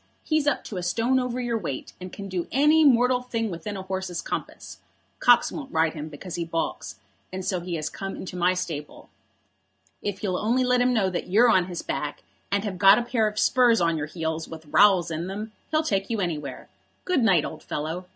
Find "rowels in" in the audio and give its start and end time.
14.71-15.27